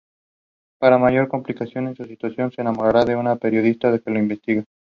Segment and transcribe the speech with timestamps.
[0.79, 4.63] Para mayor complicación de su situación, se enamorará de una periodista que lo investiga.